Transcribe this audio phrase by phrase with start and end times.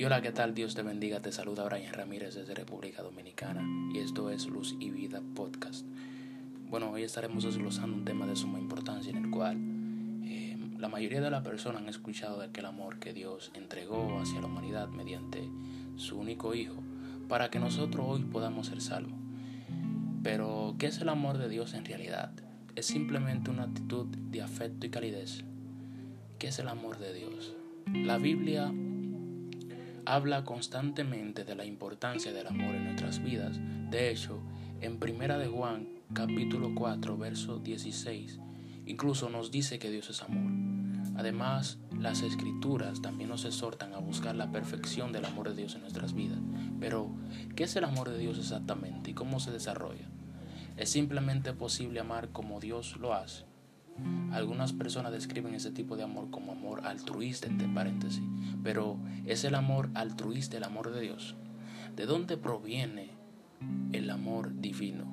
[0.00, 0.54] Y hola, ¿qué tal?
[0.54, 1.20] Dios te bendiga.
[1.20, 3.62] Te saluda Brian Ramírez desde República Dominicana
[3.92, 5.84] y esto es Luz y Vida Podcast.
[6.70, 9.58] Bueno, hoy estaremos desglosando un tema de suma importancia en el cual
[10.24, 14.40] eh, la mayoría de las personas han escuchado de aquel amor que Dios entregó hacia
[14.40, 15.46] la humanidad mediante
[15.96, 16.82] su único Hijo
[17.28, 19.20] para que nosotros hoy podamos ser salvos.
[20.22, 22.32] Pero, ¿qué es el amor de Dios en realidad?
[22.74, 25.44] Es simplemente una actitud de afecto y calidez.
[26.38, 27.52] ¿Qué es el amor de Dios?
[27.92, 28.72] La Biblia
[30.10, 33.60] habla constantemente de la importancia del amor en nuestras vidas.
[33.90, 34.40] De hecho,
[34.80, 38.40] en Primera de Juan, capítulo 4, verso 16,
[38.86, 40.50] incluso nos dice que Dios es amor.
[41.16, 45.82] Además, las escrituras también nos exhortan a buscar la perfección del amor de Dios en
[45.82, 46.40] nuestras vidas.
[46.80, 47.10] Pero,
[47.54, 50.08] ¿qué es el amor de Dios exactamente y cómo se desarrolla?
[50.76, 53.49] ¿Es simplemente posible amar como Dios lo hace?
[54.32, 58.22] Algunas personas describen ese tipo de amor como amor altruista, entre paréntesis,
[58.62, 61.34] pero es el amor altruista el amor de Dios.
[61.96, 63.10] ¿De dónde proviene
[63.92, 65.04] el amor divino?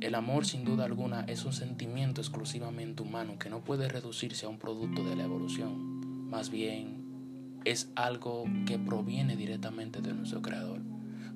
[0.00, 4.48] El amor sin duda alguna es un sentimiento exclusivamente humano que no puede reducirse a
[4.48, 6.30] un producto de la evolución.
[6.30, 10.87] Más bien es algo que proviene directamente de nuestro Creador.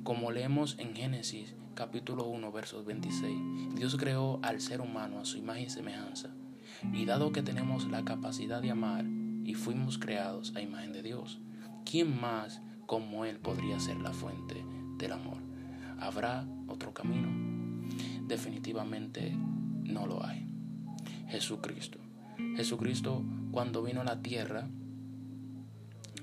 [0.02, 5.38] Como leemos en Génesis capítulo 1, versos 26, Dios creó al ser humano a su
[5.38, 6.34] imagen y semejanza.
[6.92, 9.04] Y dado que tenemos la capacidad de amar
[9.44, 11.38] y fuimos creados a imagen de Dios,
[11.84, 14.64] ¿quién más como Él podría ser la fuente
[14.98, 15.38] del amor?
[16.00, 17.28] ¿Habrá otro camino?
[18.26, 19.32] Definitivamente
[19.84, 20.48] no lo hay.
[21.28, 22.00] Jesucristo.
[22.56, 23.22] Jesucristo
[23.52, 24.68] cuando vino a la tierra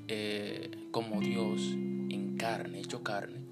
[0.09, 3.48] eh, como Dios en carne, hecho carne,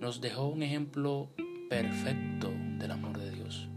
[0.00, 1.30] nos dejó un ejemplo
[1.68, 3.68] perfecto del amor de Dios.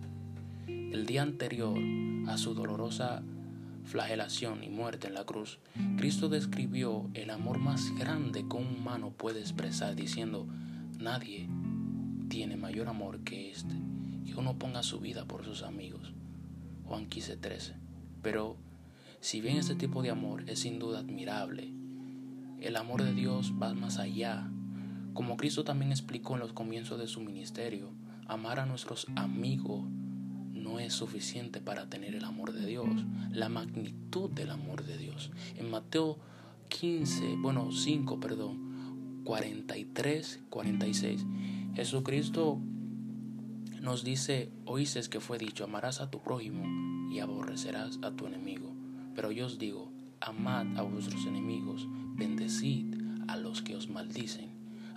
[0.67, 1.77] El día anterior
[2.27, 3.23] a su dolorosa
[3.85, 5.59] flagelación y muerte en la cruz,
[5.97, 10.47] Cristo describió el amor más grande que un humano puede expresar diciendo,
[10.99, 11.49] nadie
[12.27, 13.73] tiene mayor amor que este,
[14.25, 16.13] que uno ponga su vida por sus amigos.
[16.85, 17.75] Juan 15:13.
[18.21, 18.57] Pero
[19.21, 21.71] si bien este tipo de amor es sin duda admirable,
[22.59, 24.51] el amor de Dios va más allá
[25.19, 27.91] como Cristo también explicó en los comienzos de su ministerio,
[28.25, 29.83] amar a nuestros amigos
[30.53, 32.87] no es suficiente para tener el amor de Dios,
[33.29, 35.29] la magnitud del amor de Dios.
[35.57, 36.19] En Mateo
[36.69, 41.25] 15, bueno, 5, perdón, 43, 46,
[41.75, 42.57] Jesucristo
[43.81, 46.63] nos dice, oíces que fue dicho, amarás a tu prójimo
[47.11, 48.73] y aborrecerás a tu enemigo.
[49.15, 49.91] Pero yo os digo,
[50.21, 52.95] amad a vuestros enemigos, bendecid
[53.27, 54.58] a los que os maldicen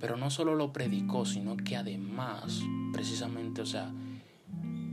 [0.00, 3.92] Pero no solo lo predicó, sino que además, precisamente, o sea,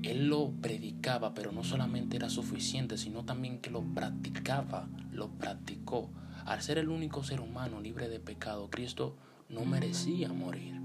[0.04, 6.10] él lo predicaba, pero no solamente era suficiente, sino también que lo practicaba, lo practicó.
[6.46, 9.16] Al ser el único ser humano libre de pecado, Cristo
[9.50, 10.80] no merecía morir.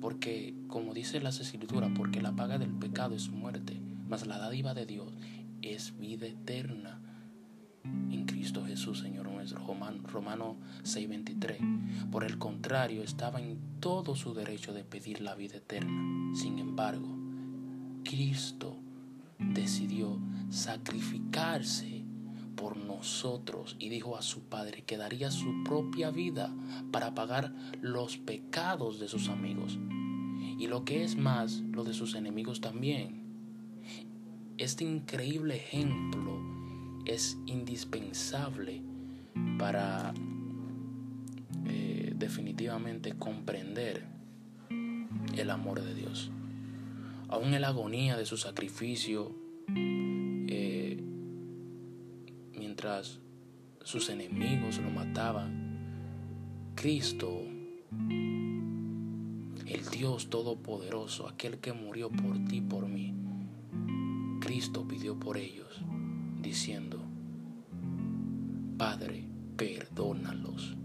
[0.00, 4.74] Porque, como dice las escrituras, porque la paga del pecado es muerte, mas la dádiva
[4.74, 5.12] de Dios
[5.62, 7.00] es vida eterna
[7.84, 11.58] en Cristo Jesús, Señor Romano 6:23.
[12.10, 16.34] Por el contrario, estaba en todo su derecho de pedir la vida eterna.
[16.34, 17.08] Sin embargo,
[18.04, 18.76] Cristo
[19.38, 20.18] decidió
[20.50, 22.04] sacrificarse
[22.56, 26.52] por nosotros y dijo a su Padre que daría su propia vida
[26.90, 29.78] para pagar los pecados de sus amigos.
[30.58, 33.22] Y lo que es más, lo de sus enemigos también.
[34.56, 36.42] Este increíble ejemplo
[37.04, 38.82] es indispensable
[39.58, 40.14] para
[41.66, 44.04] eh, definitivamente comprender
[45.36, 46.30] el amor de Dios.
[47.28, 49.34] Aún en la agonía de su sacrificio,
[49.68, 51.02] eh,
[52.54, 53.20] mientras
[53.82, 55.68] sus enemigos lo mataban,
[56.74, 57.42] Cristo,
[59.66, 63.14] el Dios Todopoderoso, aquel que murió por ti, por mí,
[64.40, 65.82] Cristo pidió por ellos
[66.40, 67.02] diciendo,
[68.78, 69.24] Padre,
[69.58, 70.76] perdónalos,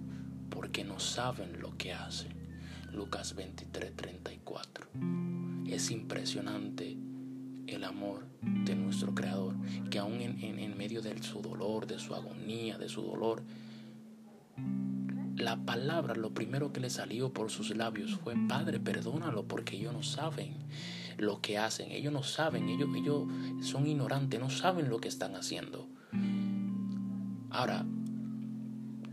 [0.49, 2.33] porque no saben lo que hacen.
[2.91, 4.87] Lucas 23, 34.
[5.67, 6.97] Es impresionante
[7.67, 9.55] el amor de nuestro Creador,
[9.91, 13.43] que aún en, medio de su dolor, de su agonía, de su dolor,
[15.37, 19.93] la palabra, lo primero que le salió por sus labios fue, Padre, perdónalo porque ellos
[19.93, 20.55] no saben
[21.17, 23.27] lo que hacen, ellos no saben, ellos, ellos
[23.61, 25.87] son ignorantes, no saben lo que están haciendo.
[27.51, 27.85] Ahora,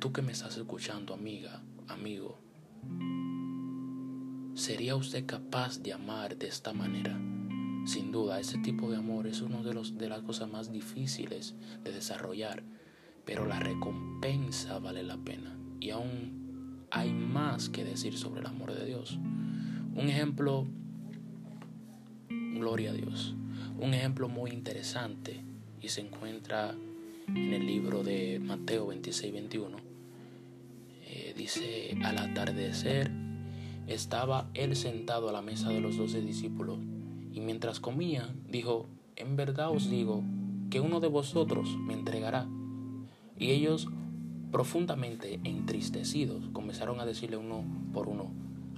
[0.00, 2.38] tú que me estás escuchando, amiga, amigo,
[4.54, 7.20] ¿sería usted capaz de amar de esta manera?
[7.84, 11.54] Sin duda, ese tipo de amor es una de, de las cosas más difíciles
[11.84, 12.62] de desarrollar,
[13.26, 15.54] pero la recompensa vale la pena.
[15.80, 19.18] Y aún hay más que decir sobre el amor de Dios.
[19.94, 20.66] Un ejemplo,
[22.30, 23.34] gloria a Dios,
[23.78, 25.44] un ejemplo muy interesante
[25.82, 26.74] y se encuentra
[27.28, 29.89] en el libro de Mateo 26, 21.
[31.36, 33.10] Dice, al atardecer
[33.86, 36.78] estaba él sentado a la mesa de los doce discípulos
[37.32, 40.22] y mientras comía dijo, en verdad os digo
[40.70, 42.46] que uno de vosotros me entregará.
[43.38, 43.88] Y ellos,
[44.50, 48.30] profundamente entristecidos, comenzaron a decirle uno por uno,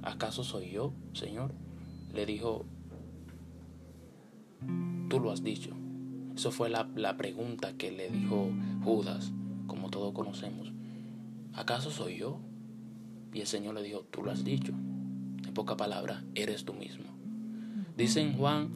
[0.02, 1.52] ¿acaso soy yo, Señor?
[2.14, 2.64] Le dijo,
[5.08, 5.70] tú lo has dicho.
[6.34, 8.50] Eso fue la, la pregunta que le dijo
[8.84, 9.32] Judas,
[9.66, 10.72] como todos conocemos.
[11.54, 12.40] ¿Acaso soy yo?
[13.32, 14.72] Y el Señor le dijo, tú lo has dicho.
[14.72, 17.04] En poca palabra, eres tú mismo.
[17.96, 18.70] Dice en Juan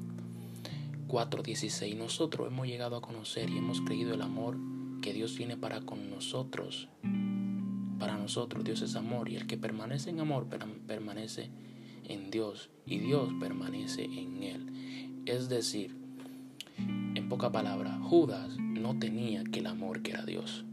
[1.08, 4.58] 4:16, nosotros hemos llegado a conocer y hemos creído el amor
[5.00, 6.88] que Dios tiene para con nosotros.
[7.98, 10.48] Para nosotros Dios es amor y el que permanece en amor
[10.86, 11.50] permanece
[12.04, 15.22] en Dios y Dios permanece en él.
[15.26, 15.96] Es decir,
[16.78, 20.64] en poca palabra, Judas no tenía que el amor que era Dios.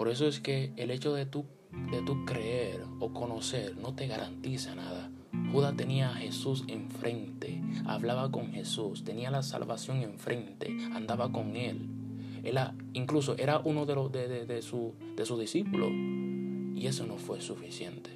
[0.00, 4.74] Por eso es que el hecho de tú de creer o conocer no te garantiza
[4.74, 5.10] nada.
[5.52, 11.86] Judas tenía a Jesús enfrente, hablaba con Jesús, tenía la salvación enfrente, andaba con él.
[12.42, 15.90] Era, incluso era uno de, los, de, de, su, de sus discípulos.
[15.90, 18.08] Y eso no fue suficiente.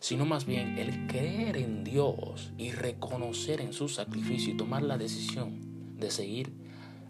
[0.00, 4.98] Sino más bien el creer en Dios y reconocer en su sacrificio y tomar la
[4.98, 5.60] decisión
[5.96, 6.52] de seguir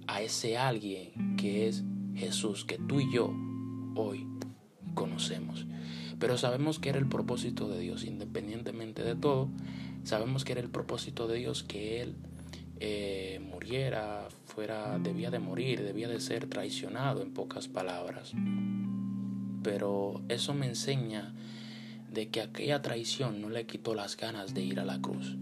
[0.07, 1.85] a ese alguien que es
[2.19, 3.33] Jesús, que tú y yo
[3.95, 4.27] hoy
[4.95, 5.67] conocemos.
[6.19, 9.49] Pero sabemos que era el propósito de Dios, independientemente de todo,
[10.05, 12.17] sabemos que era el propósito de Dios que Él
[12.81, 18.33] eh, muriera, fuera, debía de morir, debía de ser traicionado en pocas palabras.
[19.63, 21.35] Pero eso me enseña
[22.11, 25.37] de que aquella traición no le quitó las ganas de ir a la cruz.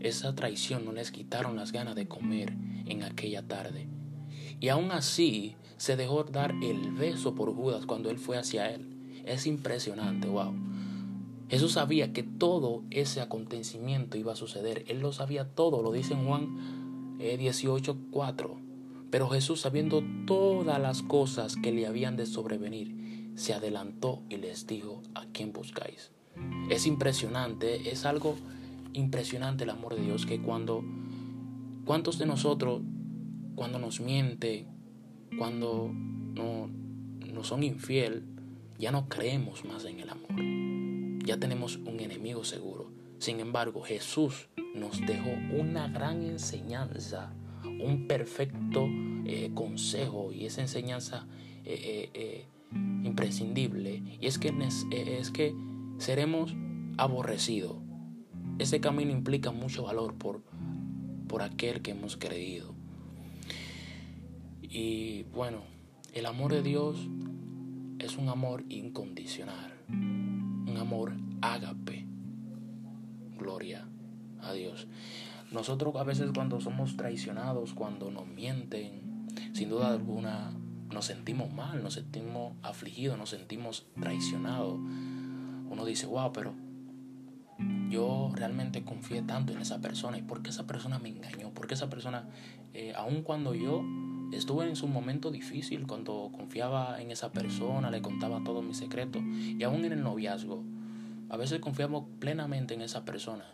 [0.00, 2.54] Esa traición no les quitaron las ganas de comer
[2.86, 3.88] en aquella tarde.
[4.60, 9.22] Y aún así se dejó dar el beso por Judas cuando él fue hacia él.
[9.24, 10.54] Es impresionante, wow.
[11.48, 14.84] Jesús sabía que todo ese acontecimiento iba a suceder.
[14.88, 18.50] Él lo sabía todo, lo dice en Juan 18:4.
[18.50, 18.62] Eh,
[19.10, 24.66] Pero Jesús, sabiendo todas las cosas que le habían de sobrevenir, se adelantó y les
[24.66, 26.10] dijo, ¿a quién buscáis?
[26.68, 28.36] Es impresionante, es algo
[28.92, 30.82] impresionante el amor de Dios que cuando,
[31.84, 32.82] ¿cuántos de nosotros,
[33.54, 34.66] cuando nos miente,
[35.38, 36.68] cuando no,
[37.32, 38.24] no son infiel,
[38.78, 41.26] ya no creemos más en el amor.
[41.26, 42.90] Ya tenemos un enemigo seguro.
[43.18, 47.32] Sin embargo, Jesús nos dejó una gran enseñanza,
[47.64, 48.86] un perfecto
[49.24, 51.26] eh, consejo y esa enseñanza
[51.64, 52.44] eh, eh,
[53.02, 54.02] imprescindible.
[54.20, 54.54] Y es que,
[54.92, 55.54] es que
[55.98, 56.54] seremos
[56.98, 57.76] aborrecidos.
[58.58, 60.42] Ese camino implica mucho valor por,
[61.26, 62.75] por aquel que hemos creído.
[64.68, 65.62] Y bueno,
[66.12, 67.08] el amor de Dios
[67.98, 72.06] es un amor incondicional, un amor ágape.
[73.38, 73.86] Gloria
[74.40, 74.86] a Dios.
[75.52, 80.52] Nosotros a veces cuando somos traicionados, cuando nos mienten, sin duda alguna
[80.92, 84.74] nos sentimos mal, nos sentimos afligidos, nos sentimos traicionados.
[84.74, 86.54] Uno dice, wow, pero
[87.90, 91.74] yo realmente confié tanto en esa persona y por qué esa persona me engañó, porque
[91.74, 92.28] esa persona,
[92.74, 93.82] eh, aun cuando yo
[94.32, 99.22] Estuve en su momento difícil cuando confiaba en esa persona, le contaba todos mis secretos
[99.22, 100.64] y aún en el noviazgo.
[101.28, 103.44] A veces confiamos plenamente en esa persona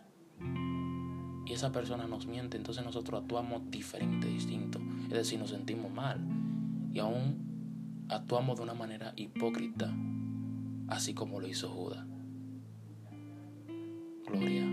[1.46, 4.80] y esa persona nos miente, entonces nosotros actuamos diferente, distinto.
[5.04, 6.20] Es decir, nos sentimos mal
[6.92, 9.94] y aún actuamos de una manera hipócrita,
[10.88, 12.06] así como lo hizo Judas.
[14.26, 14.66] Gloria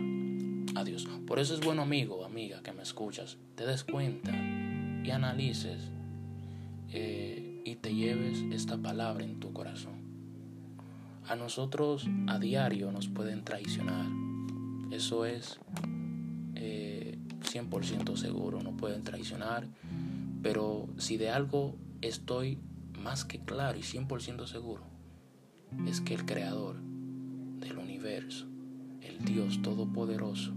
[0.75, 1.07] a Dios.
[1.27, 4.31] Por eso es bueno, amigo, amiga, que me escuchas, te des cuenta
[5.03, 5.79] y analices
[6.91, 9.99] eh, y te lleves esta palabra en tu corazón.
[11.27, 14.07] A nosotros a diario nos pueden traicionar.
[14.91, 15.59] Eso es
[16.55, 19.67] 100% eh, seguro, no pueden traicionar.
[20.41, 22.57] Pero si de algo estoy
[22.99, 24.83] más que claro y 100% seguro,
[25.87, 26.77] es que el creador
[27.59, 28.47] del universo,
[29.01, 30.53] el Dios Todopoderoso,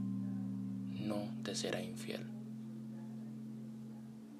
[0.90, 2.22] no te será infiel.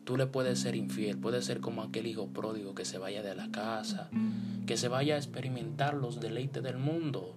[0.05, 3.37] Tú le puedes ser infiel, puedes ser como aquel hijo pródigo que se vaya de
[3.37, 4.11] la casa,
[4.67, 7.37] que se vaya a experimentar los deleites del mundo,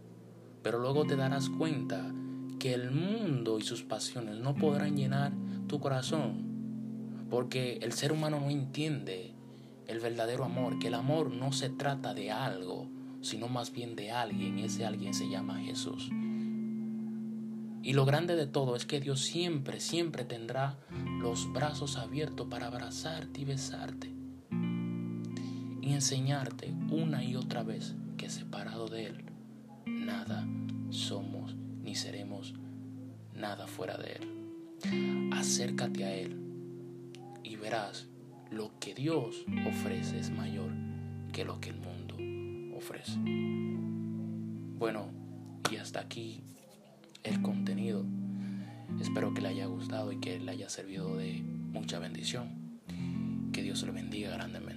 [0.64, 2.12] pero luego te darás cuenta
[2.60, 5.32] que el mundo y sus pasiones no podrán llenar
[5.68, 9.34] tu corazón, porque el ser humano no entiende
[9.88, 12.90] el verdadero amor, que el amor no se trata de algo,
[13.22, 16.10] sino más bien de alguien, ese alguien se llama Jesús.
[17.86, 20.80] Y lo grande de todo es que Dios siempre, siempre tendrá
[21.20, 24.12] los brazos abiertos para abrazarte y besarte.
[25.84, 29.26] Y enseñarte una y otra vez que separado de Él,
[29.86, 30.48] nada
[30.90, 32.56] somos ni seremos
[33.36, 35.32] nada fuera de Él.
[35.32, 36.40] Acércate a Él
[37.44, 38.08] y verás
[38.50, 40.72] lo que Dios ofrece es mayor
[41.32, 42.16] que lo que el mundo
[42.76, 43.20] ofrece.
[44.80, 45.06] Bueno,
[45.72, 46.42] y hasta aquí
[47.26, 48.06] el contenido.
[49.02, 52.80] Espero que le haya gustado y que le haya servido de mucha bendición.
[53.52, 54.75] Que Dios lo bendiga grandemente.